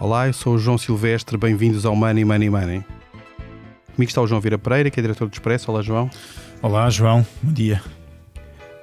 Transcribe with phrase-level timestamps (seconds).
[0.00, 2.84] Olá, eu sou o João Silvestre, bem-vindos ao Money Money Money.
[3.96, 5.72] Comigo está o João Vira Pereira, que é diretor do Expresso.
[5.72, 6.08] Olá, João.
[6.62, 7.26] Olá, João.
[7.42, 7.82] Bom dia.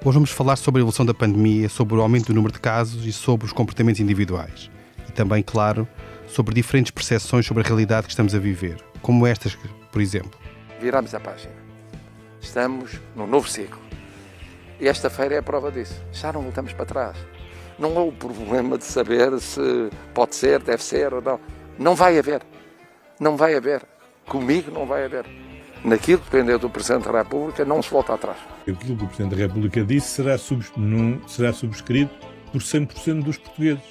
[0.03, 3.05] Hoje vamos falar sobre a evolução da pandemia, sobre o aumento do número de casos
[3.05, 4.69] e sobre os comportamentos individuais.
[5.07, 5.87] E também, claro,
[6.27, 9.57] sobre diferentes percepções sobre a realidade que estamos a viver, como estas,
[9.93, 10.37] por exemplo.
[10.81, 11.53] Viramos a página.
[12.41, 13.79] Estamos no novo ciclo.
[14.81, 15.95] E esta feira é a prova disso.
[16.11, 17.17] Já não voltamos para trás.
[17.77, 21.39] Não há o problema de saber se pode ser, deve ser ou não.
[21.77, 22.41] Não vai haver.
[23.19, 23.81] Não vai haver.
[24.27, 25.25] Comigo não vai haver.
[25.83, 28.37] Naquilo que dependeu do Presidente da República, não se volta atrás.
[28.61, 32.13] Aquilo que o Presidente da República disse será, sub, não, será subscrito
[32.51, 33.83] por 100% dos portugueses.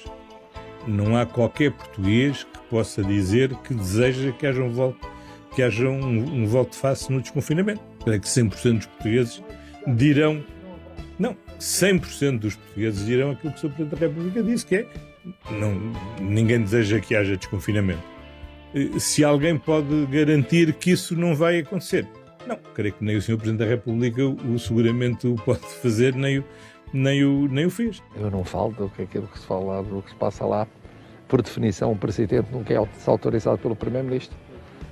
[0.87, 5.07] Não há qualquer português que possa dizer que deseja que haja um voto,
[5.55, 7.81] que haja um, um voto de face no desconfinamento.
[8.03, 9.43] Creio que 100% dos portugueses
[9.87, 10.43] dirão
[11.59, 13.73] 100% dos portugueses dirão aquilo que o Sr.
[13.73, 14.87] Presidente da República disse, que é
[15.49, 15.73] não,
[16.21, 18.03] ninguém deseja que haja desconfinamento.
[18.73, 22.07] Eh, se alguém pode garantir que isso não vai acontecer?
[22.45, 23.37] Não, creio que nem o Sr.
[23.37, 26.45] Presidente da República o, seguramente o pode fazer, nem o,
[26.93, 28.03] nem, o, nem o fez.
[28.15, 30.67] Eu não falo do que aquilo que se fala, do que se passa lá.
[31.27, 34.37] Por definição, o Presidente nunca é autorizado pelo Primeiro-Ministro.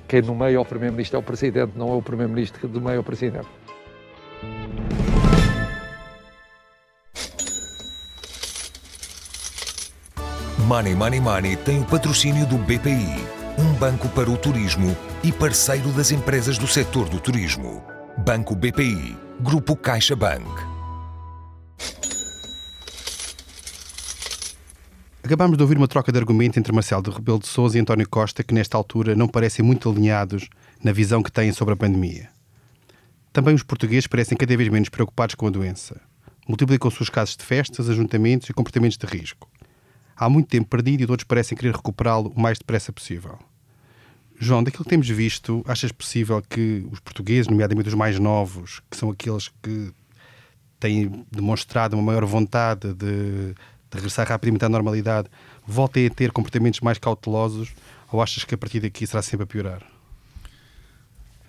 [0.08, 3.48] Quem nomeia o Primeiro-Ministro é o Presidente, não é o Primeiro-Ministro que nomeia o Presidente.
[10.67, 13.17] Money Money Money tem o patrocínio do BPI,
[13.58, 17.83] um banco para o turismo e parceiro das empresas do setor do turismo.
[18.19, 20.45] Banco BPI, Grupo CaixaBank.
[25.22, 28.08] Acabámos de ouvir uma troca de argumento entre Marcelo de Rebelo de Sousa e António
[28.08, 30.47] Costa que nesta altura não parecem muito alinhados
[30.81, 32.30] na visão que têm sobre a pandemia.
[33.34, 36.00] Também os portugueses parecem cada vez menos preocupados com a doença.
[36.47, 39.53] Multiplicam-se os casos de festas, ajuntamentos e comportamentos de risco
[40.16, 43.38] há muito tempo perdido e todos parecem querer recuperá-lo o mais depressa possível.
[44.40, 48.97] João, daquilo que temos visto, achas possível que os portugueses, nomeadamente os mais novos, que
[48.97, 49.91] são aqueles que
[50.79, 53.56] têm demonstrado uma maior vontade de, de
[53.94, 55.29] regressar rapidamente à normalidade,
[55.66, 57.73] voltem a ter comportamentos mais cautelosos
[58.12, 59.81] ou achas que a partir daqui será sempre a piorar?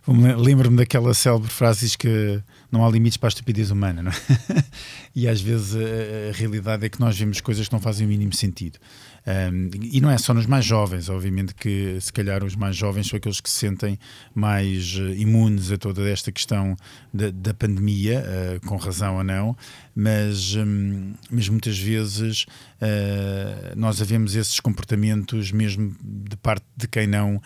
[0.07, 2.43] Lembro-me daquela célebre frase que
[2.75, 4.15] não há limites para a estupidez humana, não é?
[5.15, 8.11] e às vezes a, a, realidade é que nós vemos coisas que não fazem o
[8.11, 8.79] mínimo sentido.
[9.27, 13.07] Um, e não é só nos mais jovens, obviamente que se calhar os mais jovens
[13.07, 13.99] são aqueles que se sentem
[14.35, 16.77] mais uh, imunes a toda esta questão
[17.13, 19.57] da, da pandemia, uh, com razão ou não,
[19.97, 22.43] mas, um, mas muitas vezes
[22.83, 27.41] uh, nós havemos esses comportamentos mesmo de parte de quem não,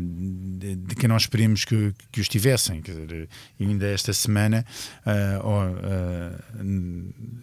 [0.00, 2.80] de, de, quem não esperemos que, que os tivessem.
[2.80, 4.59] Dizer, ainda esta semana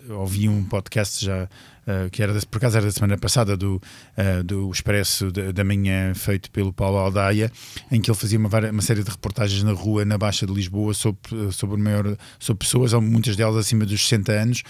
[0.10, 1.48] ouvi um podcast já
[1.88, 3.82] uh, que era de, por acaso era da semana passada do,
[4.18, 7.52] uh, do Expresso da Manhã, feito pelo Paulo Aldaia,
[7.92, 10.94] em que ele fazia uma, uma, série de reportagens na rua, na Baixa de Lisboa,
[10.94, 14.64] sobre, sobre, maior, sobre pessoas, muitas delas acima dos 60 anos,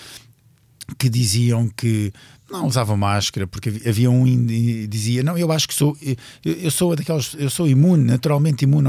[0.98, 2.14] que diziam que
[2.50, 5.98] não usavam máscara, porque havia um que dizia, não, eu acho que sou,
[6.44, 8.88] eu, sou daquelas, eu sou imune, naturalmente imune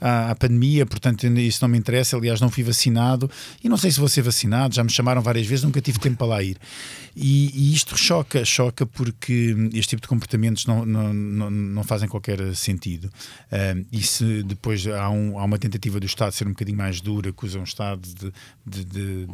[0.00, 3.30] à, à, pandemia, portanto isso não me interessa, aliás não fui vacinado,
[3.62, 6.16] e não sei se vou ser vacinado, já me chamaram várias vezes, nunca tive tempo
[6.16, 6.58] para lá ir.
[7.14, 12.08] E, e isto choca, choca porque este tipo de comportamentos não, não, não, não fazem
[12.08, 13.10] qualquer sentido.
[13.90, 17.30] E se depois há, um, há uma tentativa do Estado ser um bocadinho mais dura,
[17.30, 19.26] acusa um Estado de, de, de,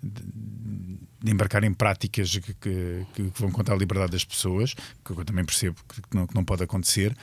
[0.00, 4.74] de de, embarcar em práticas que, que, que, vão contra a liberdade das pessoas,
[5.04, 7.16] que eu também percebo que não, que não pode acontecer,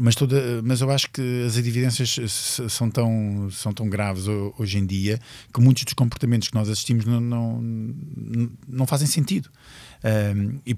[0.00, 2.18] mas, toda, mas eu acho que as evidências
[2.68, 4.26] são tão, são tão graves
[4.58, 5.18] hoje em dia
[5.52, 7.62] que muitos dos comportamentos que nós assistimos não, não,
[8.68, 9.50] não fazem sentido.
[10.04, 10.76] Um, e,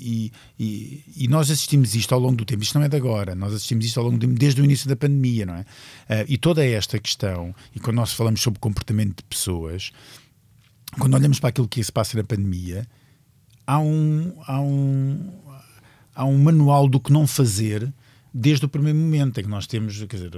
[0.00, 3.34] e, e, e, nós assistimos isto ao longo do tempo, isto não é de agora,
[3.36, 5.60] nós assistimos isto ao longo do tempo, desde o início da pandemia, não é?
[5.60, 9.92] Uh, e toda esta questão, e quando nós falamos sobre comportamento de pessoas,
[10.98, 12.86] quando olhamos para aquilo que se passa na pandemia,
[13.66, 15.32] há um, há um,
[16.14, 17.92] há um manual do que não fazer
[18.32, 20.30] desde o primeiro momento em que nós temos, quer dizer,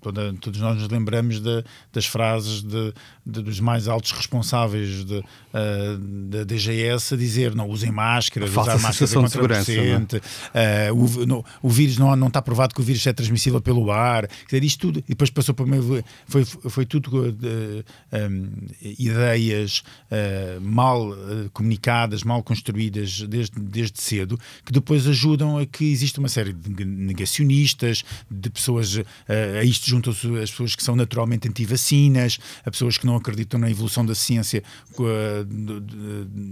[0.00, 2.92] toda, todos nós nos lembramos de, das frases de,
[3.24, 8.78] de, dos mais altos responsáveis de, uh, da DGS a dizer não usem máscara, usar
[8.78, 13.06] máscara contra segurança, uh, o, no, o vírus não, não está provado que o vírus
[13.06, 16.86] é transmissível pelo ar, quer dizer, isto tudo, e depois passou para meio, foi, foi
[16.86, 17.84] tudo uh,
[18.30, 18.50] um,
[18.98, 19.82] ideias
[20.60, 21.14] mal
[21.52, 26.84] comunicadas, mal construídas desde, desde cedo, que depois ajudam a que exista uma série de
[26.84, 29.02] negacionistas, de pessoas uh,
[29.66, 34.04] isto juntam-se as pessoas que são naturalmente anti-vacinas, as pessoas que não acreditam na evolução
[34.04, 34.62] da ciência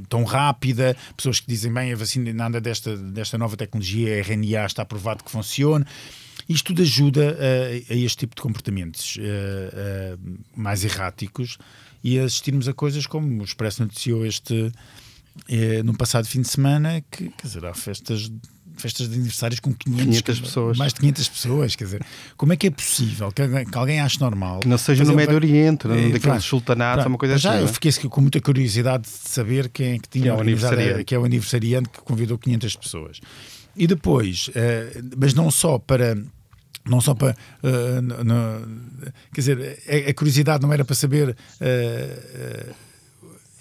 [0.08, 4.84] tão rápida, pessoas que dizem bem a vacina nada desta, desta nova tecnologia RNA está
[4.84, 5.86] provado que funciona.
[6.48, 11.58] Isto tudo ajuda a, a este tipo de comportamentos a, a, mais erráticos
[12.02, 14.70] e a assistirmos a coisas como o Expresso noticiou este
[15.48, 18.30] eh, no passado fim de semana que quer dizer, há festas
[18.76, 20.78] festas de aniversários com 500, 500 pessoas.
[20.78, 22.06] Mais de 500 pessoas, quer dizer,
[22.36, 24.60] como é que é possível que alguém, que alguém ache normal?
[24.60, 27.58] Que não seja no Médio Oriente, é, daqueles sultanatos, uma coisa já assim.
[27.58, 27.72] Já eu é?
[27.72, 31.04] fiquei com muita curiosidade de saber quem é que tinha que é o aniversariante.
[31.04, 33.20] que é o aniversariante que convidou 500 pessoas.
[33.76, 36.16] E depois, uh, mas não só para
[36.86, 37.34] não só para.
[37.62, 38.68] Uh, no, no,
[39.32, 41.30] quer dizer, a, a, curiosidade não era para saber.
[41.60, 42.74] Uh,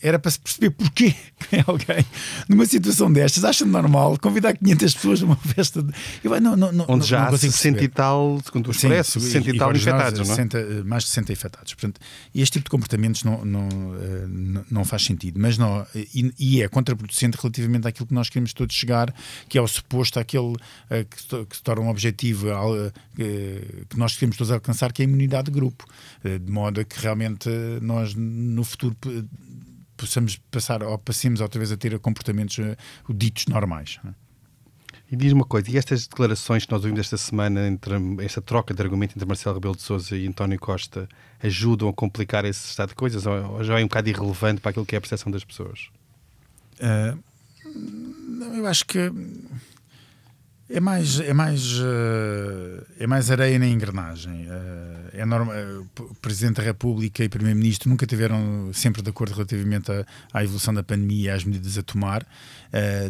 [0.04, 1.16] era para se perceber porquê
[1.66, 2.06] alguém,
[2.50, 5.82] numa situação destas, acha normal convidar 500 pessoas numa festa.
[5.82, 5.94] De...
[6.22, 9.56] Eu, não, não, não, Onde já há 60 e tal, segundo o Expresso, 60 e,
[9.56, 10.84] e tal infectados, não 60, é?
[10.84, 11.74] Mais de 60 infectados.
[11.74, 12.02] Portanto,
[12.36, 16.68] este tipo de comportamentos não, não, eh, não, faz sentido, mas não, e, e, é
[16.68, 19.14] contraproducente relativamente àquilo que nós queremos todos chegar,
[19.48, 20.54] que é o suposto aquele
[20.90, 22.92] eh, que, que se torna um objetivo eh,
[23.90, 25.86] que nós queremos todos alcançar, que é a imunidade de grupo,
[26.24, 27.50] de modo a que realmente
[27.82, 28.96] nós no futuro
[30.06, 32.76] possamos passar ou passemos outra vez a ter comportamentos uh,
[33.14, 34.00] ditos normais.
[34.06, 34.10] É?
[35.12, 38.74] E diz uma coisa, e estas declarações que nós ouvimos esta semana, entre esta troca
[38.74, 41.08] de argumento entre Marcelo Rebelo de Sousa e António Costa,
[41.42, 44.86] ajudam a complicar esse estado de coisas ou já é um bocado irrelevante para aquilo
[44.86, 45.90] que é a percepção das pessoas?
[46.80, 47.20] Uh,
[48.56, 49.12] eu acho que
[50.70, 54.48] é mais, é mais, uh, é mais areia na engrenagem.
[54.48, 59.34] Uh, é normal, uh, o Presidente da República e Primeiro-Ministro nunca tiveram sempre de acordo
[59.34, 62.26] relativamente à, à evolução da pandemia e às medidas a tomar.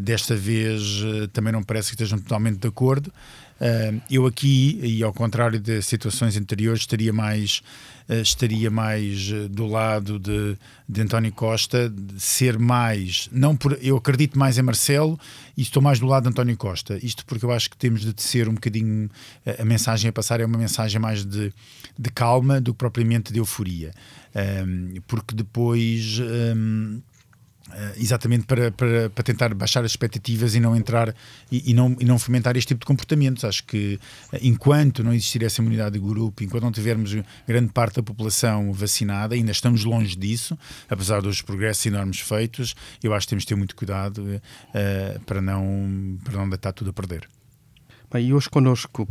[0.02, 0.82] desta vez
[1.32, 3.14] também não parece que estejam totalmente de acordo.
[4.10, 9.66] eu aqui, e ao contrário de situações anteriores, estaria mais eh, estaria mais eh, do
[9.66, 10.58] lado de,
[10.88, 15.20] de António Costa, de ser mais, não por, eu acredito mais em Marcelo
[15.56, 16.98] e estou mais do lado de António Costa.
[17.02, 19.10] Isto porque eu acho que temos de tecer um bocadinho,
[19.46, 21.54] eh, a mensagem a passar é uma mensagem mais de,
[21.98, 23.92] de calma do que propriamente de euforia.
[24.36, 26.20] Um, porque depois.
[26.20, 27.02] Um,
[27.70, 31.16] Uh, exatamente para, para, para, tentar baixar as expectativas e não entrar
[31.50, 33.46] e, e, não, e não fomentar este tipo de comportamentos.
[33.46, 33.98] Acho que
[34.34, 37.16] uh, enquanto não existir essa imunidade de grupo, enquanto não tivermos
[37.48, 43.14] grande parte da população vacinada, ainda estamos longe disso, apesar dos progressos enormes feitos, eu
[43.14, 46.94] acho que temos de ter muito cuidado uh, para, não, para não deitar tudo a
[46.94, 47.30] perder.
[48.14, 49.08] Bem, e hoje connosco,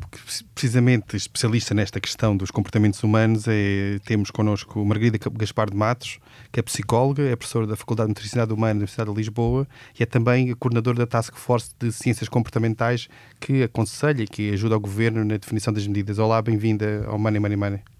[0.54, 6.20] precisamente especialista nesta questão dos comportamentos humanos, é, temos connosco Margarida Gaspar de Matos,
[6.52, 9.66] que é psicóloga, é professora da Faculdade de Nutricionalidade Humana da Universidade de Lisboa
[9.98, 13.08] e é também coordenadora da Task Force de Ciências Comportamentais
[13.40, 16.20] que aconselha e que ajuda o Governo na definição das medidas.
[16.20, 17.91] Olá, bem-vinda ao Money Money Money.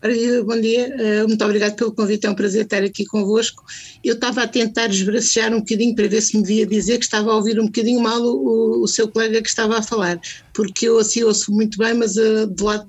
[0.00, 3.64] Bom dia, eh, muito obrigado pelo convite, é um prazer estar aqui convosco.
[4.04, 7.32] Eu estava a tentar esbracejar um bocadinho para ver se me via dizer que estava
[7.32, 10.20] a ouvir um bocadinho mal o, o seu colega que estava a falar,
[10.54, 12.86] porque eu assim ouço muito bem, mas uh, de lado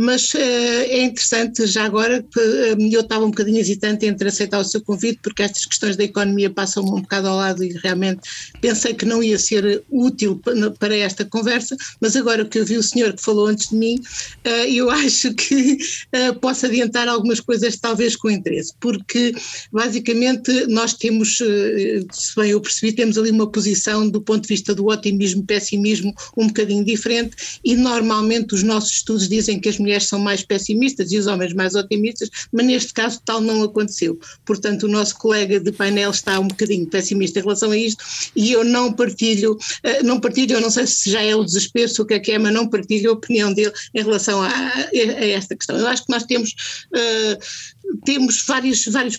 [0.00, 4.64] mas uh, é interessante já agora, uh, eu estava um bocadinho hesitante entre aceitar o
[4.64, 8.20] seu convite, porque estas questões da economia passam um bocado ao lado e realmente
[8.60, 10.40] pensei que não ia ser útil
[10.78, 13.96] para esta conversa, mas agora que eu vi o senhor que falou antes de mim,
[14.46, 15.78] uh, eu acho que
[16.40, 19.34] posso adiantar algumas coisas talvez com interesse, porque
[19.72, 24.74] basicamente nós temos, se bem eu percebi, temos ali uma posição do ponto de vista
[24.74, 29.87] do otimismo, pessimismo um bocadinho diferente e normalmente os nossos estudos dizem que as mulheres
[29.88, 34.18] mulheres são mais pessimistas e os homens mais otimistas, mas neste caso tal não aconteceu.
[34.44, 38.04] Portanto, o nosso colega de painel está um bocadinho pessimista em relação a isto
[38.36, 41.88] e eu não partilho, eh, não partilho, eu não sei se já é o desespero,
[41.88, 44.48] se o que é que é, mas não partilho a opinião dele em relação a,
[44.48, 45.76] a esta questão.
[45.78, 46.54] Eu acho que nós temos
[46.92, 47.38] uh,
[48.04, 49.18] temos vários, vários.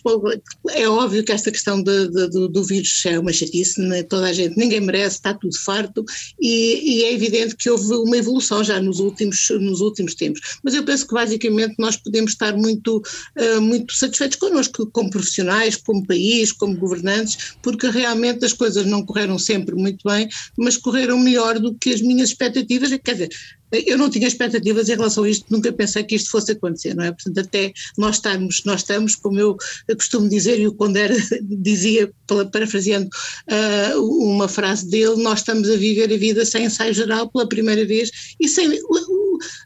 [0.69, 4.03] É óbvio que esta questão de, de, do, do, vírus é uma chatice, né?
[4.03, 6.05] toda a gente, ninguém merece, está tudo farto,
[6.39, 10.59] e, e, é evidente que houve uma evolução já nos últimos, nos últimos tempos.
[10.63, 13.01] Mas eu penso que basicamente nós podemos estar muito,
[13.38, 19.05] uh, muito satisfeitos connosco, como profissionais, como país, como governantes, porque realmente as coisas não
[19.05, 22.89] correram sempre muito bem, mas correram melhor do que as minhas expectativas.
[23.03, 23.29] Quer dizer,
[23.71, 27.03] eu não tinha expectativas em relação a isto, nunca pensei que isto fosse acontecer, não
[27.03, 27.11] é?
[27.11, 29.57] Portanto, até nós estamos, nós estamos, como eu
[29.95, 32.11] costumo dizer, e o Condera dizia,
[32.51, 37.47] parafraseando uh, uma frase dele, nós estamos a viver a vida sem ensaio geral pela
[37.47, 38.79] primeira vez e sem,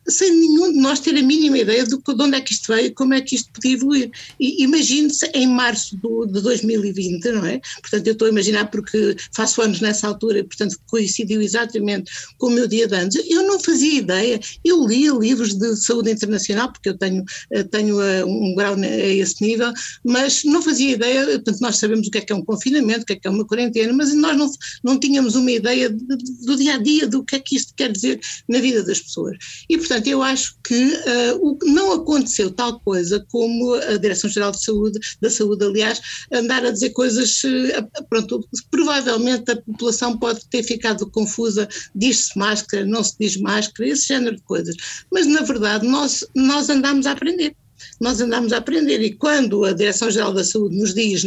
[0.07, 2.93] sem nenhum de nós ter a mínima ideia de, de onde é que isto veio
[2.93, 4.11] como é que isto podia evoluir.
[4.39, 7.61] Imagine-se em março do, de 2020, não é?
[7.81, 12.51] Portanto, eu estou a imaginar porque faço anos nessa altura, portanto coincidiu exatamente com o
[12.51, 13.15] meu dia de anos.
[13.27, 18.01] Eu não fazia ideia, eu lia livros de saúde internacional, porque eu tenho, eh, tenho
[18.01, 19.71] eh, um grau a esse nível,
[20.03, 23.05] mas não fazia ideia, portanto nós sabemos o que é que é um confinamento, o
[23.05, 24.51] que é que é uma quarentena, mas nós não,
[24.83, 27.73] não tínhamos uma ideia de, de, do dia a dia, do que é que isto
[27.75, 29.37] quer dizer na vida das pessoas.
[29.69, 34.63] E portanto eu acho que uh, o, não aconteceu tal coisa como a Direção-Geral de
[34.63, 40.63] Saúde, da Saúde aliás, andar a dizer coisas, uh, pronto, provavelmente a população pode ter
[40.63, 44.75] ficado confusa, diz-se máscara, não se diz máscara, esse género de coisas.
[45.11, 47.55] Mas, na verdade, nós, nós andamos a aprender
[47.99, 49.01] nós andamos a aprender.
[49.01, 51.23] E quando a Direção-Geral da Saúde nos diz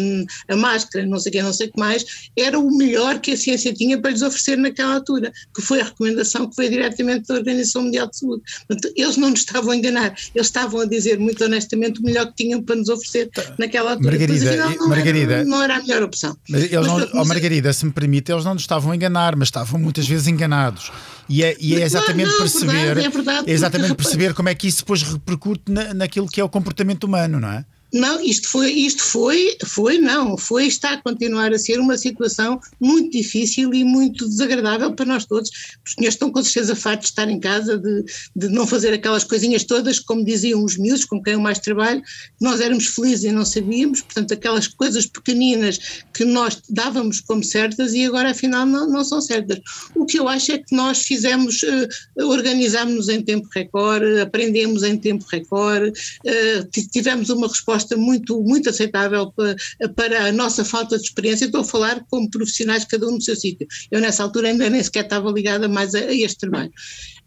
[0.48, 2.04] a máscara, não sei o que, não sei o que mais,
[2.36, 5.84] era o melhor que a ciência tinha para lhes oferecer naquela altura, que foi a
[5.84, 8.42] recomendação que veio diretamente da Organização Mundial de Saúde.
[8.66, 12.26] Portanto, eles não nos estavam a enganar, eles estavam a dizer muito honestamente o melhor
[12.26, 14.10] que tinham para nos oferecer naquela altura.
[14.10, 16.36] Margarida, afinal, não, Margarida, era, não era a melhor opção.
[16.48, 19.36] Mas mas, não, mas, oh, Margarida, se me permite, eles não nos estavam a enganar,
[19.36, 20.90] mas estavam muitas vezes enganados.
[21.28, 24.34] E é, e é exatamente não, não, perceber, é verdade, é verdade, é exatamente perceber
[24.34, 27.64] como é que isso depois repercute na, naquilo que é o comportamento humano, não é?
[27.92, 32.60] Não, isto foi, isto foi, foi não, foi, está a continuar a ser uma situação
[32.80, 35.50] muito difícil e muito desagradável para nós todos.
[35.84, 39.24] Os senhores estão com certeza fartos de estar em casa, de, de não fazer aquelas
[39.24, 42.02] coisinhas todas, como diziam os miúdos, com quem eu mais trabalho,
[42.40, 45.78] nós éramos felizes e não sabíamos, portanto, aquelas coisas pequeninas
[46.12, 49.60] que nós dávamos como certas e agora afinal não, não são certas.
[49.94, 54.98] O que eu acho é que nós fizemos, uh, organizámos-nos em tempo recorde, aprendemos em
[54.98, 59.56] tempo recorde, uh, tivemos uma resposta resposta muito, muito aceitável para,
[59.94, 61.44] para a nossa falta de experiência.
[61.44, 63.66] Estou a falar como profissionais, cada um no seu sítio.
[63.90, 66.72] Eu, nessa altura, ainda nem sequer estava ligada mais a, a este trabalho.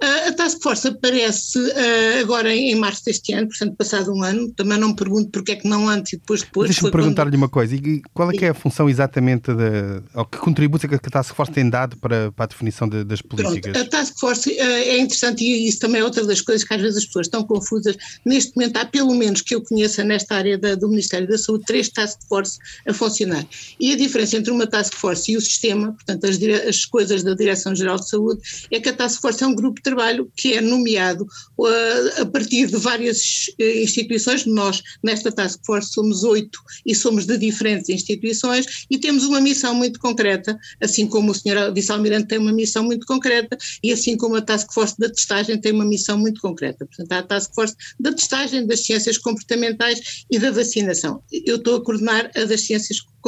[0.02, 4.50] A Task Force aparece uh, agora em, março deste ano, portanto, passado um ano.
[4.54, 6.70] Também não me pergunto porque é que não antes e depois depois.
[6.70, 7.36] Deixa-me perguntar-lhe quando...
[7.36, 7.76] uma coisa.
[7.76, 11.00] E qual é que é a função exatamente, de, ou que contributo é que a
[11.00, 13.74] Task Force tem dado para, para a definição de, das políticas?
[13.74, 16.74] Pronto, a Task Force uh, é interessante e isso também é outra das coisas que
[16.74, 17.98] às vezes as pessoas estão confusas.
[18.26, 21.66] Neste momento há pelo menos que eu conheça nesta área da, do Ministério da Saúde
[21.66, 23.46] três Task Force a funcionar.
[23.78, 27.34] E a diferença entre uma Task Force e o sistema, portanto as, as coisas da
[27.34, 28.40] Direção-Geral de Saúde,
[28.72, 31.24] é que a Task Force é um grupo de trabalho que é nomeado
[31.58, 34.46] uh, a partir de várias uh, instituições.
[34.46, 39.74] Nós, nesta Task Force, somos oito e somos de diferentes instituições e temos uma missão
[39.74, 41.74] muito concreta, assim como o Sr.
[41.74, 45.72] Vice-Almirante tem uma missão muito concreta e assim como a Task Force da testagem tem
[45.72, 46.86] uma missão muito concreta.
[46.86, 51.22] Portanto, há a Task Force da testagem, das ciências comportamentais e da vacinação.
[51.46, 53.19] Eu estou a coordenar a das ciências comportamentais.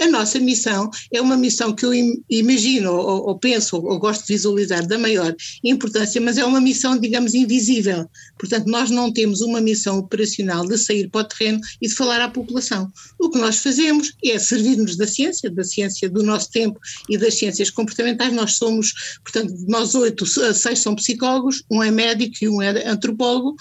[0.00, 1.92] A nossa missão é uma missão que eu
[2.28, 6.98] imagino ou, ou penso ou gosto de visualizar da maior importância, mas é uma missão,
[6.98, 8.08] digamos, invisível.
[8.38, 12.20] Portanto, nós não temos uma missão operacional de sair para o terreno e de falar
[12.20, 12.90] à população.
[13.18, 16.78] O que nós fazemos é servir-nos da ciência, da ciência do nosso tempo
[17.08, 18.32] e das ciências comportamentais.
[18.32, 23.56] Nós somos, portanto, nós oito, seis são psicólogos, um é médico e um é antropólogo,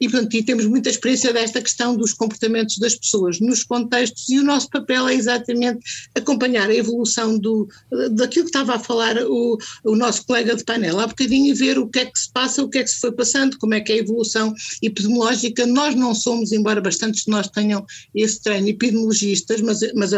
[0.00, 4.38] e, portanto, e temos muita experiência desta questão dos comportamentos das pessoas nos contextos e
[4.38, 5.80] o nosso papel é exatamente
[6.14, 7.68] acompanhar a evolução do,
[8.12, 11.78] daquilo que estava a falar o, o nosso colega de painel há bocadinho e ver
[11.78, 13.80] o que é que se passa, o que é que se foi passando, como é
[13.80, 15.66] que é a evolução epidemiológica.
[15.66, 20.10] Nós não somos, embora bastantes de nós tenham esse treino, epidemiologistas, mas, mas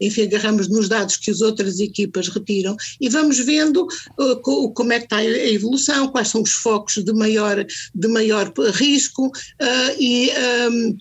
[0.00, 3.86] enfim, agarramos nos dados que as outras equipas retiram e vamos vendo
[4.18, 8.52] uh, como é que está a evolução, quais são os focos de maior, de maior
[8.74, 10.30] risco, uh, e,
[10.70, 10.96] um,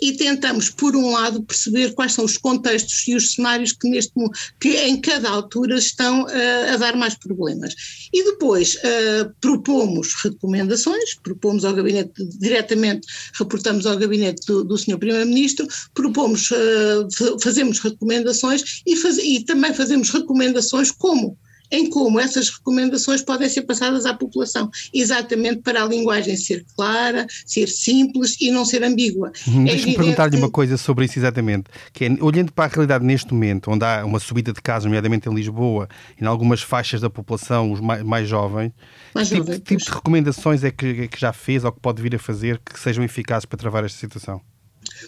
[0.00, 4.12] e tentamos, por um lado, perceber quais são os contextos e os cenários que, neste,
[4.58, 7.74] que em cada altura estão uh, a dar mais problemas.
[8.12, 13.06] E depois uh, propomos recomendações, propomos ao gabinete, diretamente
[13.38, 14.98] reportamos ao gabinete do, do Sr.
[14.98, 21.36] Primeiro-Ministro, propomos, uh, fazemos recomendações e, faz, e também fazemos recomendações como
[21.70, 27.26] em como essas recomendações podem ser passadas à população, exatamente para a linguagem ser clara,
[27.46, 29.32] ser simples e não ser ambígua.
[29.46, 33.04] Uhum, é Deixa-me perguntar-lhe uma coisa sobre isso exatamente, que é, olhando para a realidade
[33.04, 35.88] neste momento, onde há uma subida de casos, nomeadamente em Lisboa,
[36.20, 38.72] e em algumas faixas da população, os mais, mais jovens,
[39.14, 42.02] mais que tipo, tipo de recomendações é que, é que já fez ou que pode
[42.02, 44.40] vir a fazer que sejam eficazes para travar esta situação?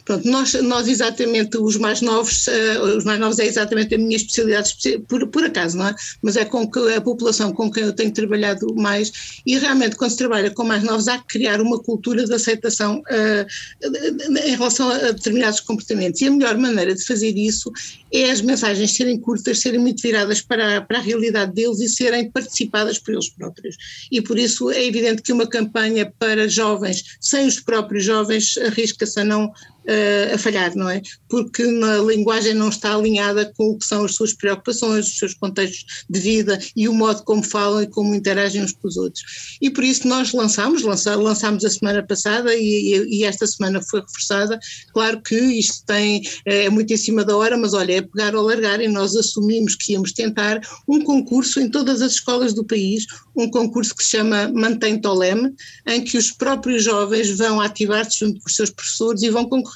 [0.05, 4.17] Pronto, nós, nós exatamente, os mais novos, uh, os mais novos é exatamente a minha
[4.17, 4.75] especialidade,
[5.09, 5.95] por, por acaso, não é?
[6.23, 10.11] Mas é com que a população com quem eu tenho trabalhado mais e realmente quando
[10.11, 14.91] se trabalha com mais novos há que criar uma cultura de aceitação uh, em relação
[14.91, 17.71] a determinados comportamentos e a melhor maneira de fazer isso
[18.13, 22.31] é as mensagens serem curtas, serem muito viradas para, para a realidade deles e serem
[22.31, 23.77] participadas por eles próprios.
[24.11, 29.21] E por isso é evidente que uma campanha para jovens, sem os próprios jovens, arrisca-se
[29.21, 29.51] a não
[29.87, 31.03] uh, a falhar, não é?
[31.29, 35.35] Porque a linguagem não está alinhada com o que são as suas preocupações, os seus
[35.35, 39.23] contextos de vida e o modo como falam e como interagem uns com os outros.
[39.61, 44.01] E por isso nós lançámos, lançámos a semana passada e, e, e esta semana foi
[44.01, 44.59] reforçada.
[44.93, 48.47] Claro que isto tem, é muito em cima da hora, mas olha, é pegar ou
[48.47, 53.07] largar e nós assumimos que íamos tentar um concurso em todas as escolas do país,
[53.37, 55.55] um concurso que se chama Mantém Toleme,
[55.87, 59.72] em que os próprios jovens vão ativar-se junto com os seus professores e vão concorrer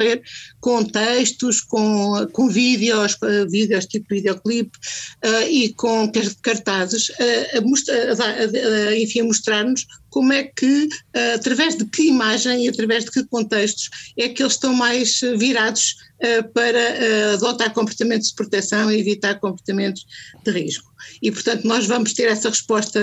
[0.61, 3.17] com textos, com, com vídeos,
[3.51, 4.77] vídeos tipo videoclipe
[5.25, 6.11] uh, e com
[6.43, 9.87] cartazes, uh, a, a, a, enfim, a mostrar-nos
[10.17, 14.43] como é que, uh, através de que imagem e através de que contextos é que
[14.43, 20.07] eles estão mais virados uh, para adotar comportamentos de proteção e evitar comportamentos
[20.43, 20.91] de risco.
[21.21, 22.99] E, portanto, nós vamos ter essa resposta,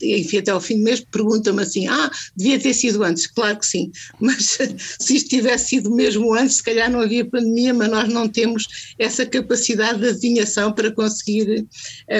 [0.00, 3.66] enfim, até ao fim do mês, pergunta-me assim, ah, devia ter sido antes, claro que
[3.66, 4.58] sim, mas
[4.98, 8.94] se isto tivesse sido mesmo antes, se calhar não havia pandemia, mas nós não temos
[8.98, 11.66] essa capacidade de adivinhação para conseguir,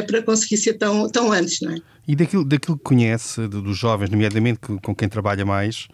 [0.06, 1.93] para conseguir ser tão, tão antes, não é?
[2.06, 5.88] E daquilo, daquilo que conhece dos jovens, nomeadamente com quem trabalha mais,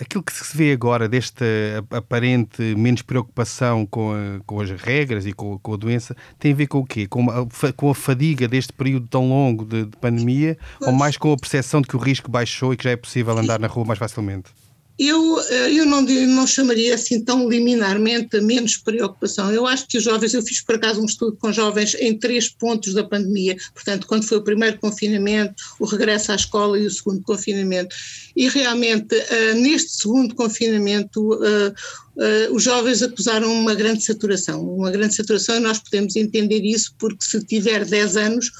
[0.00, 1.44] aquilo que se vê agora desta
[1.90, 6.54] aparente menos preocupação com, a, com as regras e com, com, a doença tem a
[6.54, 7.06] ver com o quê?
[7.06, 11.32] Com a, com a fadiga deste período tão longo de, de pandemia ou mais com
[11.32, 13.84] a percepção de que o risco baixou e que já é possível andar na rua
[13.84, 14.50] mais facilmente?
[14.98, 19.52] Eu, eh, eu não, não chamaria assim tão liminarmente menos preocupação.
[19.52, 22.48] Eu acho que os jovens, eu fiz por acaso um estudo com jovens em três
[22.48, 26.90] pontos da pandemia, portanto, quando foi o primeiro confinamento, o regresso à escola e o
[26.90, 27.94] segundo confinamento.
[28.38, 34.92] E realmente, uh, neste segundo confinamento, uh, uh, os jovens acusaram uma grande saturação, uma
[34.92, 38.52] grande saturação e nós podemos entender isso porque se tiver 10 anos,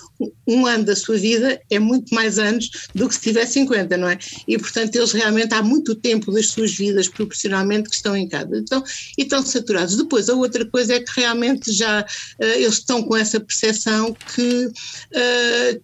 [0.48, 4.08] um ano da sua vida é muito mais anos do que se tiver 50, não
[4.08, 4.18] é?
[4.48, 8.58] E portanto eles realmente há muito tempo das suas vidas proporcionalmente que estão em casa,
[8.58, 8.82] então,
[9.16, 9.96] e estão saturados.
[9.96, 12.04] Depois a outra coisa é que realmente já
[12.40, 14.72] eles estão com essa percepção que,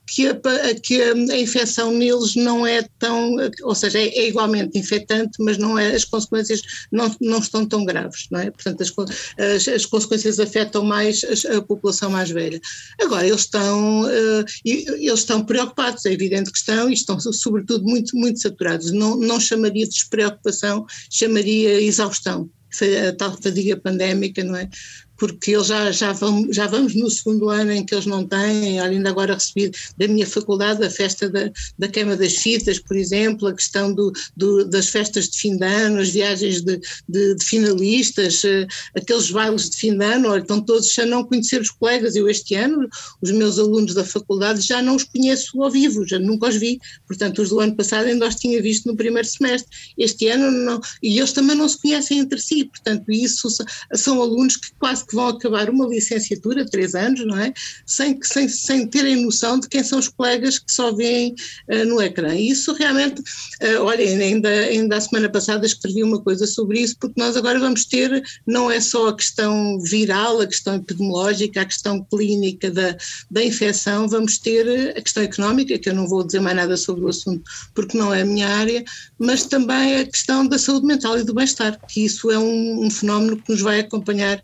[0.08, 0.40] que, a,
[0.82, 5.76] que a, infecção neles não é tão, ou seja, é, é igualmente infectante, mas não
[5.76, 6.62] é, as consequências
[6.92, 8.50] não, não estão tão graves, não é?
[8.50, 8.92] Portanto, as,
[9.38, 12.60] as, as consequências afetam mais a, a, população mais velha.
[13.00, 18.16] Agora, eles estão, uh, eles estão preocupados, é evidente que estão, e estão sobretudo muito,
[18.16, 18.92] muito saturados.
[18.92, 22.48] Não, não chamaria de despreocupação, chamaria exaustão
[22.82, 24.68] a tal fadiga pandémica, não é?
[25.16, 28.80] Porque eles já, já, vão, já vamos no segundo ano em que eles não têm,
[28.80, 33.48] ainda agora recebi da minha faculdade a festa da, da queima das fitas, por exemplo,
[33.48, 37.44] a questão do, do das festas de fim de ano, as viagens de, de, de
[37.44, 41.70] finalistas, uh, aqueles bailes de fim de ano, olha, estão todos a não conhecer os
[41.70, 42.16] colegas.
[42.16, 42.88] Eu este ano,
[43.22, 46.78] os meus alunos da faculdade já não os conheço ao vivo, já nunca os vi,
[47.06, 50.80] portanto os do ano passado ainda os tinha visto no primeiro semestre, este ano não,
[51.02, 53.48] e eles também não se conhecem entre si, portanto isso
[53.94, 57.52] são alunos que quase que vão acabar uma licenciatura, três anos, não é?
[57.86, 61.34] Sem, sem, sem terem noção de quem são os colegas que só veem
[61.68, 62.34] uh, no ecrã.
[62.34, 67.20] E isso realmente, uh, ainda, ainda a semana passada escrevi uma coisa sobre isso, porque
[67.20, 72.04] nós agora vamos ter, não é só a questão viral, a questão epidemiológica, a questão
[72.10, 72.96] clínica da,
[73.30, 77.04] da infecção, vamos ter a questão económica, que eu não vou dizer mais nada sobre
[77.04, 78.84] o assunto porque não é a minha área,
[79.18, 82.90] mas também a questão da saúde mental e do bem-estar, que isso é um, um
[82.90, 84.42] fenómeno que nos vai acompanhar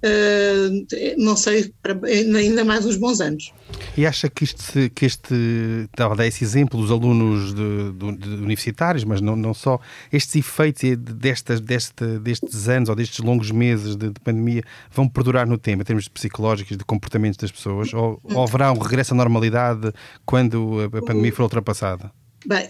[0.00, 1.72] Uh, não sei,
[2.36, 3.52] ainda mais uns bons anos.
[3.96, 5.34] E acha que este, que este
[5.90, 9.80] estava a dar esse exemplo dos alunos de, de, de universitários, mas não, não só,
[10.12, 15.46] estes efeitos destas, deste, destes anos ou destes longos meses de, de, pandemia vão perdurar
[15.46, 19.16] no tempo, em termos psicológicos, de comportamentos das pessoas, ou, ou haverá um regresso à
[19.16, 19.92] normalidade
[20.24, 22.12] quando a, a pandemia for ultrapassada?
[22.46, 22.68] Bem,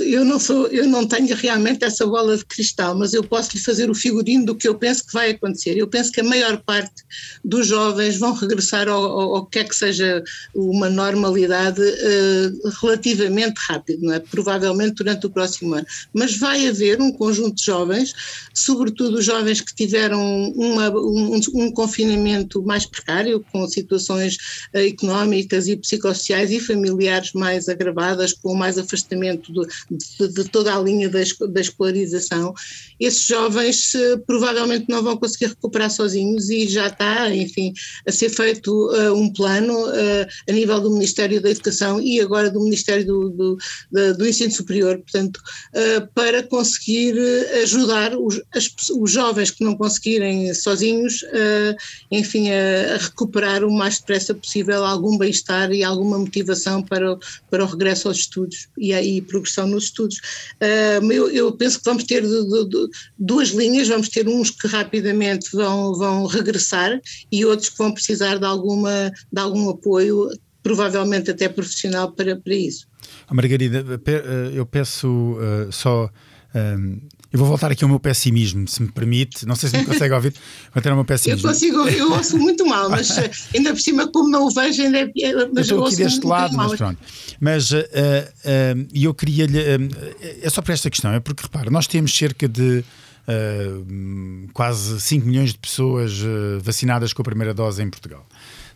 [0.00, 3.62] eu não sou, eu não tenho realmente essa bola de cristal, mas eu posso lhe
[3.62, 5.74] fazer o figurino do que eu penso que vai acontecer.
[5.74, 7.02] Eu penso que a maior parte
[7.42, 10.22] dos jovens vão regressar ao, que é que seja
[10.54, 14.20] uma normalidade uh, relativamente rápido, não é?
[14.20, 15.86] Provavelmente durante o próximo ano.
[16.12, 18.12] Mas vai haver um conjunto de jovens,
[18.52, 24.36] sobretudo jovens que tiveram uma, um, um, confinamento mais precário, com situações
[24.74, 30.74] uh, económicas e psicossociais e familiares mais agravadas, com mais afastamento afastamento de, de, toda
[30.74, 32.52] a linha da, da escolarização,
[32.98, 37.72] esses jovens uh, provavelmente não vão conseguir recuperar sozinhos e já está, enfim,
[38.06, 42.50] a ser feito uh, um plano uh, a nível do Ministério da Educação e agora
[42.50, 43.58] do Ministério do, do,
[43.92, 45.40] do, do Ensino Superior, portanto,
[46.14, 47.14] para conseguir
[47.62, 51.24] ajudar os, as, os jovens que não conseguirem sozinhos,
[52.10, 57.16] enfim, a, a, recuperar o mais depressa possível algum bem-estar e alguma motivação para,
[57.50, 58.68] para o regresso aos estudos.
[58.76, 60.16] E e, progressão nos estudos.
[60.60, 62.24] Uh, eu, eu, penso que vamos ter
[63.18, 68.38] duas linhas, vamos ter uns que rapidamente vão, vão regressar e outros que vão precisar
[68.38, 70.30] de, alguma, de algum apoio,
[70.62, 72.86] provavelmente até profissional, para, para isso.
[73.30, 73.84] Margarida,
[74.54, 76.10] eu peço uh, só.
[76.56, 77.00] Um,
[77.32, 79.44] eu vou voltar aqui ao meu pessimismo, se me permite.
[79.44, 80.32] Não sei se me consegue ouvir.
[80.72, 81.46] Vou ter o meu pessimismo.
[81.46, 84.50] Eu consigo ouvir, eu ouço muito mal, mas eh, ainda por cima, como não o
[84.50, 85.06] vejo, ainda é.
[85.52, 86.98] Mas eu estou aqui deste lado, mas pronto.
[87.38, 89.58] Mas uh, uh, eu queria-lhe.
[89.58, 89.88] Uh,
[90.40, 92.82] é só para esta questão, é porque, repara, nós temos cerca de.
[94.52, 96.12] Quase 5 milhões de pessoas
[96.62, 98.24] vacinadas com a primeira dose em Portugal.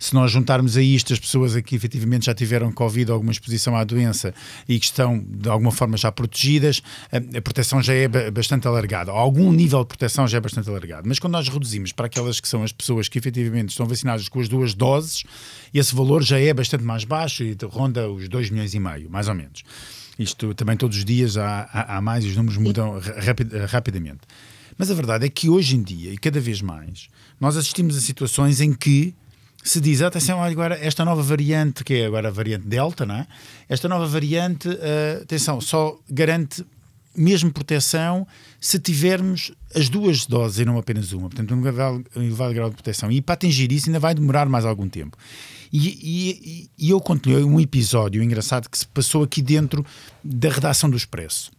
[0.01, 3.77] Se nós juntarmos a isto as pessoas que efetivamente já tiveram Covid ou alguma exposição
[3.77, 4.35] à doença
[4.67, 6.83] e que estão de alguma forma já protegidas,
[7.13, 9.13] a, proteção já é bastante alargada.
[9.13, 11.07] Algum nível de proteção já é bastante alargado.
[11.07, 14.41] Mas quando nós reduzimos para aquelas que são as pessoas que efetivamente estão vacinadas com
[14.41, 15.23] as duas doses,
[15.75, 19.29] esse valor já é bastante mais baixo e ronda os 2 milhões e meio, mais
[19.29, 19.63] ou menos.
[20.19, 24.21] Isto também todos os dias há, há, há mais e os números mudam rapid, rapidamente.
[24.79, 27.09] Mas a verdade é que hoje em dia, e cada vez mais,
[27.39, 29.15] nós assistimos a situações em que
[29.63, 33.27] se diz, atenção, agora esta nova variante, que é agora a variante Delta, não é?
[33.69, 36.65] esta nova variante, uh, atenção, só garante
[37.15, 38.27] mesmo proteção
[38.61, 42.71] se tivermos as duas doses e não apenas uma, portanto, um elevado, um elevado grau
[42.71, 43.11] de proteção.
[43.11, 45.17] E para atingir isso ainda vai demorar mais algum tempo.
[45.73, 49.85] E, e, e eu continuei um episódio engraçado que se passou aqui dentro
[50.23, 51.51] da redação do Expresso.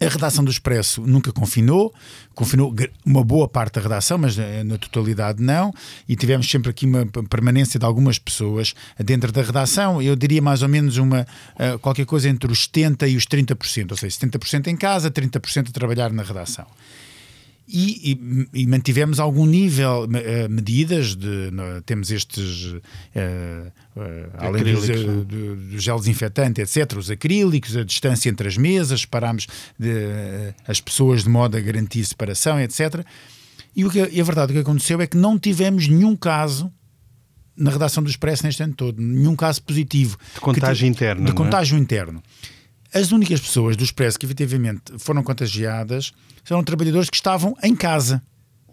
[0.00, 1.92] A redação do Expresso nunca confinou,
[2.34, 5.72] confinou uma boa parte da redação, mas eh, na totalidade não,
[6.08, 10.62] e tivemos sempre aqui uma permanência de algumas pessoas dentro da redação, eu diria mais
[10.62, 11.26] ou menos uma
[11.58, 15.68] eh, qualquer coisa entre os 70% e os 30%, ou seja, 70% em casa, 30%
[15.68, 16.66] a trabalhar na redação.
[17.68, 22.78] E, e, e, mantivemos algum nível, uh, medidas, de, no, temos estes, uh,
[23.96, 24.02] uh,
[24.38, 29.48] além dos, do, do gel desinfetante, etc., os acrílicos, a distância entre as mesas, parámos
[30.66, 33.04] as pessoas de modo a garantir separação, etc.
[33.74, 36.72] E, o que, e a verdade o que aconteceu é que não tivemos nenhum caso
[37.56, 40.18] na redação do Expresso neste ano todo, nenhum caso positivo.
[40.34, 41.24] De contágio interno.
[41.24, 41.34] De é?
[41.34, 42.22] contágio interno.
[42.96, 46.14] As únicas pessoas do Expresso que efetivamente foram contagiadas
[46.48, 48.22] eram trabalhadores que estavam em casa.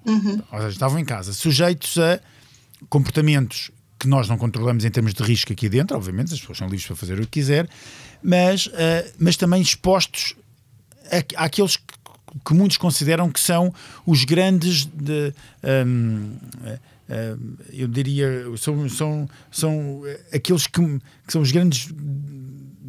[0.06, 0.42] Uhum.
[0.50, 2.22] Ou seja, estavam em casa, sujeitos a
[2.88, 6.68] comportamentos que nós não controlamos em termos de risco aqui dentro, obviamente, as pessoas são
[6.68, 7.70] livres para fazer o que quiser,
[8.22, 8.72] mas, uh,
[9.18, 10.36] mas também expostos
[11.36, 11.84] àqueles que,
[12.46, 13.74] que, muitos consideram que são
[14.06, 15.34] os grandes de,
[15.86, 16.80] um, uh,
[17.72, 20.02] eu diria, são, são, são
[20.34, 21.94] aqueles que, que são os grandes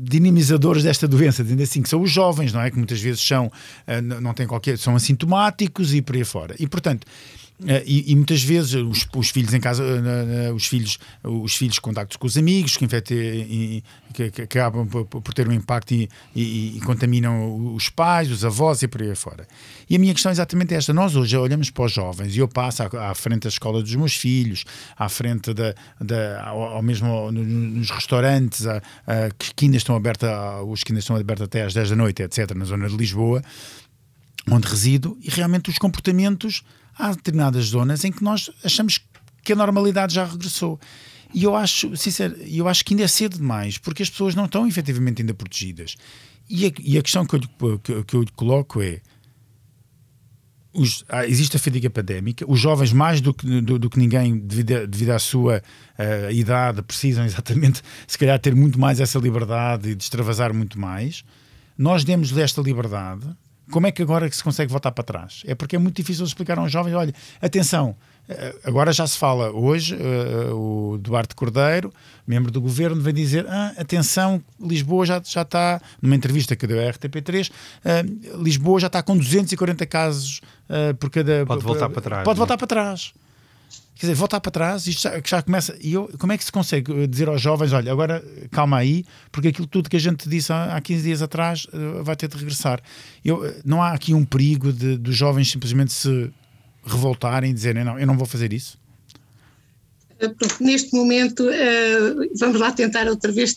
[0.04, 2.70] dinamizadores desta doença, dizendo assim, que são os jovens, não é?
[2.70, 3.50] Que muitas vezes são,
[3.86, 6.54] eh, não têm qualquer, são assintomáticos e por aí fora.
[6.58, 7.43] E portanto, eh,
[7.86, 12.16] e, e, muitas vezes os, os, filhos em casa, eh, os filhos, os filhos contactos
[12.16, 16.76] com os amigos, que, que, que, que acabam por, por, ter um impacto e, e,
[16.76, 19.46] e, contaminam os pais, os avós e por aí fora.
[19.88, 20.92] E a minha questão é exatamente esta.
[20.92, 23.94] Nós hoje olhamos para os jovens e eu passo à, à frente da escola dos
[23.94, 24.64] meus filhos,
[24.98, 30.28] à frente da, da ao, ao mesmo nos restaurantes a, a, que ainda estão abertos,
[30.66, 33.40] os que ainda estão abertos até às 10 da noite, etc., na zona de Lisboa,
[34.50, 36.64] onde resido, e realmente os comportamentos
[36.96, 38.98] há determinadas zonas em que nós achamos
[39.42, 40.78] que a normalidade já regressou.
[41.32, 44.44] E eu acho, sincero, eu acho que ainda é cedo demais, porque as pessoas não
[44.44, 45.96] estão efetivamente ainda protegidas.
[46.48, 49.00] E a, e a questão que eu, que, que eu coloco é:
[50.72, 54.38] os, ah, existe a fadiga pandémica, os jovens, mais do que, do, do que ninguém,
[54.38, 55.62] devido, devido à sua
[55.98, 60.78] uh, idade, precisam exatamente, se calhar, ter muito mais essa liberdade e de extravasar muito
[60.78, 61.24] mais.
[61.76, 63.26] Nós demos-lhe esta liberdade
[63.70, 65.42] como é que agora se consegue voltar para trás?
[65.46, 67.96] É porque é muito difícil explicar aos jovens: olha, atenção,
[68.28, 71.92] eh, agora já se fala hoje, uh, o Duarte Cordeiro,
[72.26, 76.80] membro do governo, vem dizer: ah, atenção, Lisboa já, já está, numa entrevista que deu
[76.80, 81.44] à RTP3, uh, Lisboa já está com 240 casos uh, por cada.
[81.44, 82.24] Pode voltar para trás.
[82.24, 83.12] Pode voltar para trás.
[83.94, 85.76] Quer dizer, voltar para trás, isto já, já começa.
[85.80, 89.48] E eu, como é que se consegue dizer aos jovens: olha, agora calma aí, porque
[89.48, 92.36] aquilo tudo que a gente disse há, há 15 dias atrás uh, vai ter de
[92.36, 92.80] regressar.
[93.24, 96.30] Eu, eh, não há aqui um perigo de, dos jovens simplesmente se
[96.84, 98.76] revoltarem e dizerem: não, eu não vou fazer isso?
[100.18, 101.44] Eh, neste momento,
[102.36, 103.54] vamos lá tentar outra vez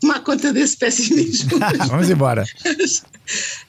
[0.00, 1.58] tomar conta desse pessimismo.
[1.88, 2.44] vamos embora.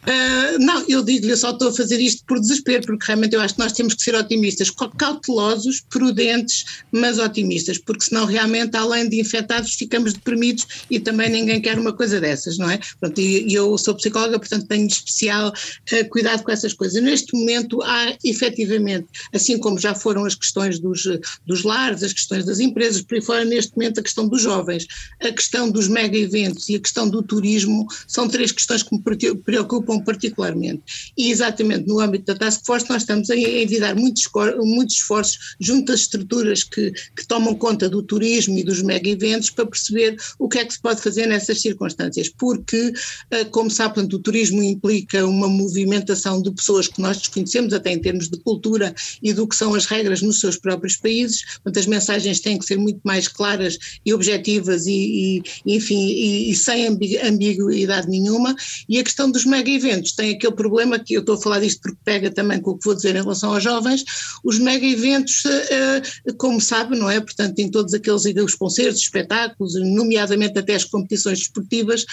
[0.01, 3.41] Uh, não, eu digo-lhe, eu só estou a fazer isto por desespero, porque realmente eu
[3.41, 9.07] acho que nós temos que ser otimistas, cautelosos, prudentes, mas otimistas, porque senão realmente, além
[9.07, 12.79] de infectados, ficamos deprimidos e também ninguém quer uma coisa dessas, não é?
[12.99, 17.01] Pronto, e, eu sou psicóloga, portanto tenho especial uh, cuidado com essas coisas.
[17.01, 21.03] Neste momento há efetivamente, assim como já foram as questões dos,
[21.45, 24.87] dos lares, as questões das empresas, por aí fora, neste momento a questão dos jovens,
[25.21, 29.01] a questão dos mega eventos e a questão do turismo são três questões que me
[29.43, 31.11] preocupam particularmente.
[31.17, 34.29] E exatamente no âmbito da Task Force nós estamos a envidar muitos,
[34.59, 39.49] muitos esforços junto às estruturas que, que tomam conta do turismo e dos mega eventos
[39.49, 42.93] para perceber o que é que se pode fazer nessas circunstâncias, porque,
[43.31, 47.99] eh, como sabem, o turismo implica uma movimentação de pessoas que nós desconhecemos, até em
[47.99, 51.87] termos de cultura e do que são as regras nos seus próprios países, portanto as
[51.87, 56.87] mensagens têm que ser muito mais claras e objetivas e, e enfim, e, e sem
[56.87, 58.55] ambiguidade nenhuma,
[58.87, 61.81] e a questão dos mega eventos tem aquele problema que eu estou a falar disto
[61.81, 64.03] porque pega também com o que vou dizer em relação aos jovens,
[64.43, 69.01] os mega eventos, eh, eh, como sabe, não é, portanto em todos aqueles os concertos,
[69.01, 72.05] espetáculos, nomeadamente até as competições desportivas,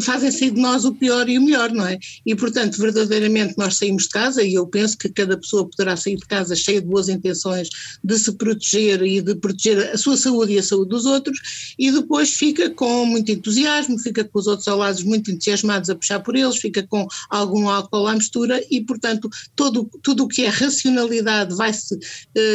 [0.00, 1.98] fazem sair de nós o pior e o melhor, não é?
[2.24, 6.16] E, portanto, verdadeiramente nós saímos de casa e eu penso que cada pessoa poderá sair
[6.16, 7.68] de casa cheia de boas intenções
[8.02, 11.90] de se proteger e de proteger a sua saúde e a saúde dos outros e
[11.90, 16.20] depois fica com muito entusiasmo, fica com os outros ao lado muito entusiasmados a puxar
[16.20, 20.48] por eles, fica com algum álcool à mistura e, portanto, todo, tudo o que é
[20.48, 21.98] racionalidade vai-se uh,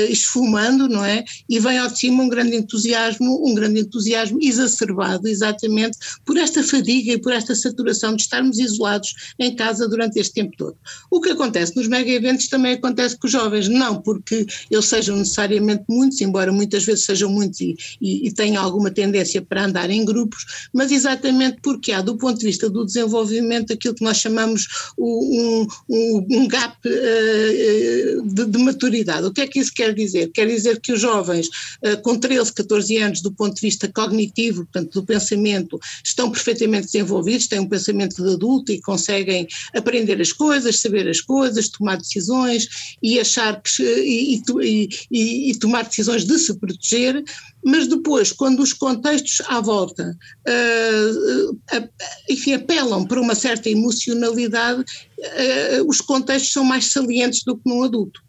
[0.10, 1.26] esfumando, não é?
[1.50, 6.64] E vem ao de cima um grande entusiasmo, um grande entusiasmo exacerbado exatamente por esta
[6.64, 10.78] fadiga e por esta saturação de estarmos isolados em casa durante este tempo todo.
[11.10, 15.18] O que acontece nos mega eventos também acontece com os jovens, não porque eles sejam
[15.18, 19.90] necessariamente muitos, embora muitas vezes sejam muitos e, e, e tenham alguma tendência para andar
[19.90, 24.18] em grupos, mas exatamente porque há, do ponto de vista do desenvolvimento, aquilo que nós
[24.18, 29.28] chamamos um, um, um gap uh, de, de, maturidade.
[29.28, 30.32] O que é que isso quer dizer?
[30.34, 34.64] Quer dizer que os jovens uh, com 13, 14 anos, do ponto de vista cognitivo,
[34.66, 40.32] portanto, do pensamento, estão perfeitamente desenvolvidos, têm um pensamento de adulto e conseguem aprender as
[40.32, 46.26] coisas, saber as coisas, tomar decisões e achar que e, e, e, e tomar decisões
[46.26, 47.24] de se proteger,
[47.63, 51.89] mas depois, quando os contextos à volta uh, uh,
[52.30, 57.84] enfim, apelam para uma certa emocionalidade, uh, os contextos são mais salientes do que num
[57.84, 58.21] adulto.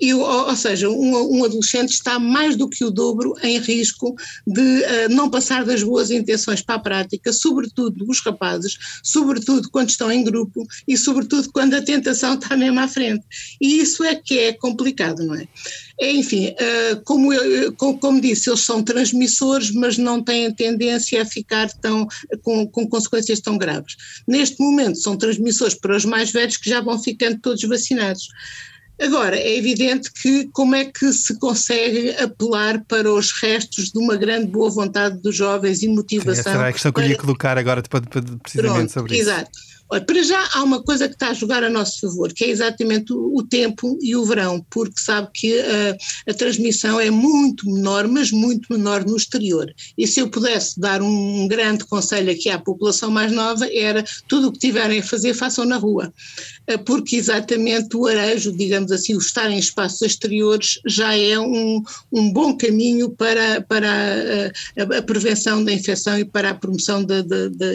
[0.00, 4.14] E, ou, seja, um, um, adolescente está mais do que o dobro em risco
[4.46, 9.88] de uh, não passar das boas intenções para a prática, sobretudo os rapazes, sobretudo quando
[9.88, 13.24] estão em grupo e sobretudo quando a tentação está mesmo à frente.
[13.60, 15.48] E isso é que é complicado, não é?
[15.98, 21.22] é enfim, uh, como, eu, como, como, disse, eles são transmissores, mas não têm tendência
[21.22, 22.06] a ficar tão,
[22.42, 23.96] com, com consequências tão graves.
[24.28, 28.28] Neste momento são transmissores para os mais velhos que já vão ficando todos vacinados.
[29.00, 34.16] Agora, é evidente que como é que se consegue apelar para os restos de uma
[34.16, 36.40] grande boa vontade dos jovens e motivação?
[36.40, 39.30] Essa era a questão que eu ia colocar agora precisamente Pronto, sobre isso.
[39.30, 39.50] Exato.
[39.88, 42.48] Olha, para já há uma coisa que está a jogar a nosso favor, que é
[42.48, 45.96] exatamente o, o tempo e o verão, porque sabe que a,
[46.30, 49.72] a, transmissão é muito menor, mas muito menor no exterior.
[49.96, 54.48] E se eu pudesse dar um grande conselho aqui à população mais nova, era tudo
[54.48, 56.12] o que tiverem a fazer, façam na rua.
[56.66, 61.82] Eh, porque exatamente o arejo, digamos assim, o estar em espaços exteriores já é um,
[62.12, 67.04] um bom caminho para, para a, a, a, prevenção da infecção e para a promoção
[67.04, 67.22] da,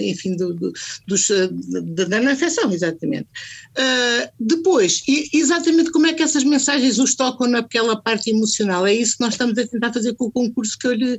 [0.02, 0.74] enfim, do, do,
[1.08, 1.30] dos,
[1.96, 3.28] da, da infecção, exatamente.
[3.72, 5.02] Uh, depois,
[5.34, 9.34] exatamente como é que essas mensagens os tocam naquela parte emocional, é isso que nós
[9.34, 11.18] estamos a tentar fazer com o concurso que eu lhe,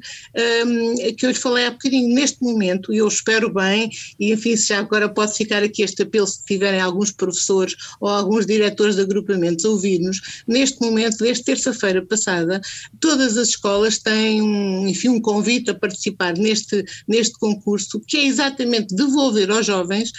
[0.66, 2.14] um, que eu lhe falei há bocadinho.
[2.14, 6.26] Neste momento, eu espero bem, e enfim, se já agora pode ficar aqui este apelo
[6.26, 7.61] se tiverem alguns professores
[8.00, 12.60] ou alguns diretores de agrupamentos ouvir-nos, neste momento, desde terça-feira passada,
[13.00, 18.26] todas as escolas têm um, enfim, um convite a participar neste, neste concurso, que é
[18.26, 20.12] exatamente devolver aos jovens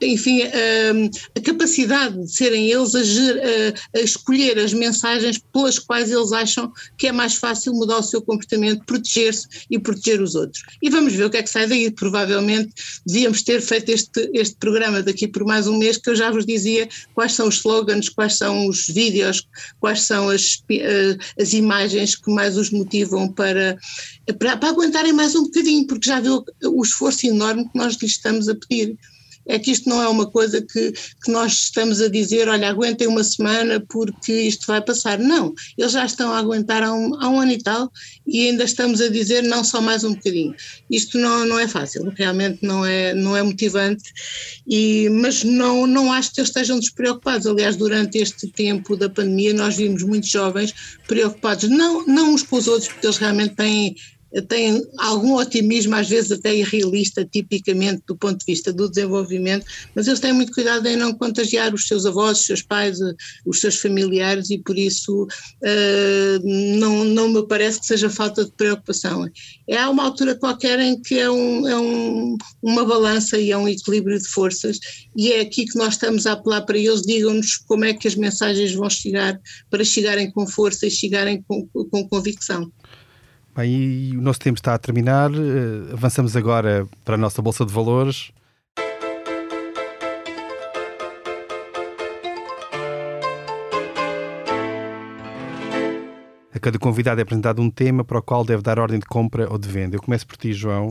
[0.00, 6.10] enfim, a, a, capacidade de serem eles a, a, a, escolher as mensagens pelas quais
[6.10, 10.62] eles acham que é mais fácil mudar o seu comportamento, proteger-se e proteger os outros.
[10.82, 11.90] E vamos ver o que é que sai daí.
[11.90, 12.72] Provavelmente
[13.06, 16.46] devíamos ter feito este, este programa daqui por mais um mês, que eu já vos
[16.46, 19.46] dizia quais são os slogans, quais são os vídeos,
[19.80, 20.62] quais são as,
[21.40, 23.76] as imagens que mais os motivam para,
[24.38, 28.12] para, para aguentarem mais um bocadinho, porque já viu o esforço enorme que nós lhes
[28.12, 28.96] estamos a pedir
[29.46, 33.06] é que isto não é uma coisa que, que nós estamos a dizer, olha, aguentem
[33.06, 35.18] uma semana porque isto vai passar.
[35.18, 37.90] Não, eles já estão a aguentar há um, há um ano e tal
[38.26, 40.54] e ainda estamos a dizer não só mais um bocadinho.
[40.90, 44.04] Isto não, não é fácil, realmente não é, não é motivante,
[44.66, 47.46] e, mas não, não acho que eles estejam despreocupados.
[47.46, 50.74] Aliás, durante este tempo da pandemia nós vimos muitos jovens
[51.06, 53.96] preocupados, não, não uns com os outros, porque eles realmente têm
[54.40, 60.06] tem algum otimismo, às vezes até irrealista, tipicamente do ponto de vista do desenvolvimento, mas
[60.06, 62.98] eles têm muito cuidado em não contagiar os seus avós, os seus pais,
[63.44, 68.52] os seus familiares e por isso uh, não, não me parece que seja falta de
[68.52, 69.28] preocupação.
[69.68, 73.68] É uma altura qualquer em que é, um, é um, uma balança e é um
[73.68, 74.78] equilíbrio de forças
[75.14, 78.14] e é aqui que nós estamos a apelar para eles, digam-nos como é que as
[78.14, 79.38] mensagens vão chegar
[79.70, 82.70] para chegarem com força e chegarem com, com convicção.
[83.54, 85.30] Bem, o nosso tempo está a terminar.
[85.30, 88.32] Uh, avançamos agora para a nossa Bolsa de Valores.
[96.54, 99.46] A cada convidado é apresentado um tema para o qual deve dar ordem de compra
[99.52, 99.96] ou de venda.
[99.96, 100.88] Eu começo por ti, João,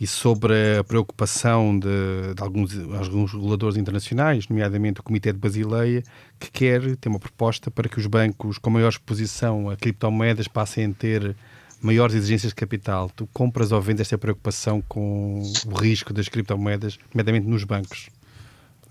[0.00, 6.04] e sobre a preocupação de, de alguns, alguns reguladores internacionais, nomeadamente o Comitê de Basileia,
[6.38, 10.86] que quer ter uma proposta para que os bancos com maior exposição a criptomoedas passem
[10.86, 11.36] a ter
[11.80, 16.98] maiores exigências de capital, tu compras ou vendes esta preocupação com o risco das criptomoedas,
[17.14, 18.08] nomeadamente nos bancos?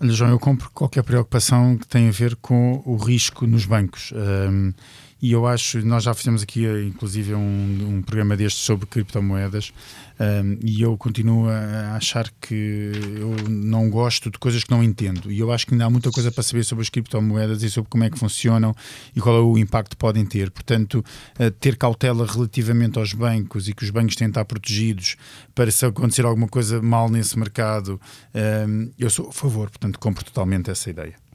[0.00, 4.12] Olha, João, eu compro qualquer preocupação que tem a ver com o risco nos bancos.
[4.14, 4.72] Um,
[5.20, 9.72] e eu acho, nós já fizemos aqui inclusive um, um programa destes sobre criptomoedas
[10.20, 15.30] um, e eu continuo a achar que eu não gosto de coisas que não entendo
[15.30, 17.88] e eu acho que ainda há muita coisa para saber sobre as criptomoedas e sobre
[17.88, 18.74] como é que funcionam
[19.14, 20.50] e qual é o impacto que podem ter.
[20.50, 21.04] Portanto,
[21.38, 25.16] uh, ter cautela relativamente aos bancos e que os bancos têm de estar protegidos
[25.54, 28.00] para se acontecer alguma coisa mal nesse mercado,
[28.68, 31.27] um, eu sou a favor, portanto compro totalmente essa ideia.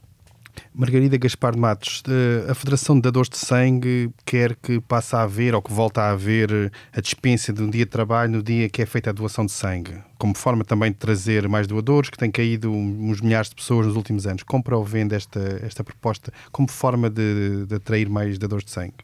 [0.74, 2.02] Margarida Gaspar Matos,
[2.48, 6.10] a Federação de Dadores de Sangue quer que passe a haver ou que volte a
[6.10, 9.46] haver a dispensa de um dia de trabalho no dia que é feita a doação
[9.46, 13.54] de sangue, como forma também de trazer mais doadores, que tem caído uns milhares de
[13.54, 14.42] pessoas nos últimos anos.
[14.42, 18.94] Compra ou vende esta, esta proposta como forma de, de atrair mais dadores de sangue?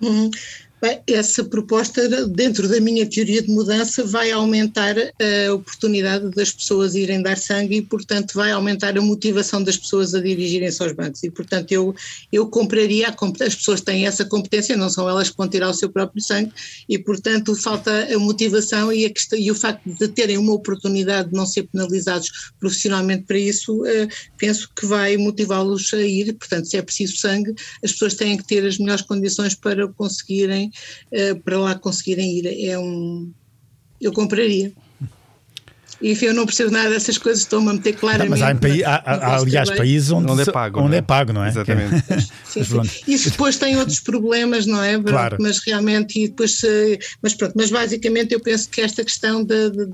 [0.00, 0.30] Uhum.
[0.86, 6.94] Bem, essa proposta, dentro da minha teoria de mudança, vai aumentar a oportunidade das pessoas
[6.94, 11.24] irem dar sangue e, portanto, vai aumentar a motivação das pessoas a dirigirem-se aos bancos.
[11.24, 11.92] E, portanto, eu,
[12.32, 15.90] eu compraria, as pessoas têm essa competência, não são elas que vão tirar o seu
[15.90, 16.52] próprio sangue,
[16.88, 21.30] e, portanto, falta a motivação e, a questão, e o facto de terem uma oportunidade
[21.30, 26.32] de não ser penalizados profissionalmente para isso, uh, penso que vai motivá-los a ir.
[26.34, 30.70] Portanto, se é preciso sangue, as pessoas têm que ter as melhores condições para conseguirem
[31.44, 32.68] para lá conseguirem ir.
[32.68, 33.32] É um.
[34.00, 34.72] Eu compraria.
[36.00, 38.30] E enfim, eu não percebo nada dessas coisas, estou-me a meter claramente.
[38.30, 40.98] Mas há, há, há aliás, países onde, onde, é pago, onde é?
[40.98, 41.02] é?
[41.02, 41.48] pago, não é?
[41.48, 42.04] Exatamente.
[42.44, 42.80] sim, sim.
[43.08, 45.00] Isso depois tem outros problemas, não é?
[45.02, 45.38] Claro.
[45.40, 46.60] Mas realmente, e depois,
[47.22, 49.86] mas pronto, mas basicamente eu penso que esta questão de, de,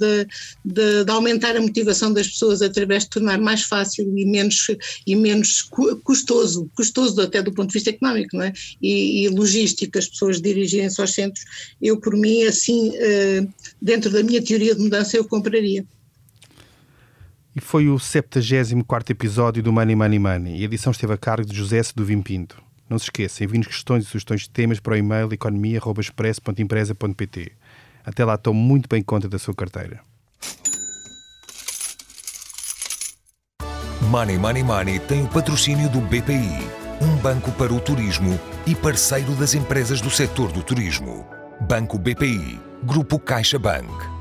[0.64, 4.66] de, de, aumentar a motivação das pessoas através de tornar mais fácil e menos,
[5.06, 5.62] e menos
[6.02, 8.52] custoso, custoso até do ponto de vista económico, não é?
[8.80, 11.44] E, e logístico, as pessoas dirigirem-se aos centros,
[11.80, 13.46] eu por mim, assim, eh,
[13.80, 15.84] dentro da minha teoria de mudança, eu compraria.
[17.54, 20.58] E foi o 74 episódio do Money Money Money.
[20.58, 22.56] E a edição esteve a cargo de José Seduvim Pinto.
[22.88, 27.52] Não se esqueça, enviem-nos questões e sugestões de temas para o e-mail economia.express.empresa.pt.
[28.04, 30.00] Até lá, tome muito bem conta da sua carteira.
[34.08, 36.58] Money Money Money tem o patrocínio do BPI,
[37.00, 41.26] um banco para o turismo e parceiro das empresas do setor do turismo.
[41.60, 44.12] Banco BPI, Grupo CaixaBank.